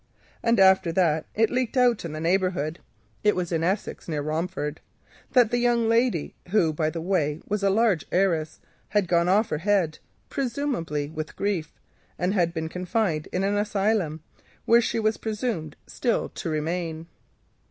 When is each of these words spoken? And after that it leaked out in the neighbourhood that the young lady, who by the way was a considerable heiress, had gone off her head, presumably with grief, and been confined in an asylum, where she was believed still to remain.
And 0.41 0.59
after 0.59 0.91
that 0.93 1.27
it 1.35 1.51
leaked 1.51 1.77
out 1.77 2.03
in 2.03 2.11
the 2.11 2.19
neighbourhood 2.19 2.79
that 3.21 3.37
the 5.51 5.57
young 5.59 5.87
lady, 5.89 6.33
who 6.49 6.73
by 6.73 6.89
the 6.89 6.99
way 6.99 7.39
was 7.47 7.61
a 7.61 7.67
considerable 7.67 8.07
heiress, 8.11 8.59
had 8.89 9.07
gone 9.07 9.29
off 9.29 9.49
her 9.49 9.59
head, 9.59 9.99
presumably 10.27 11.11
with 11.11 11.35
grief, 11.35 11.77
and 12.17 12.33
been 12.51 12.67
confined 12.67 13.27
in 13.31 13.43
an 13.43 13.55
asylum, 13.55 14.23
where 14.65 14.81
she 14.81 14.97
was 14.99 15.17
believed 15.17 15.75
still 15.85 16.29
to 16.29 16.49
remain. 16.49 17.05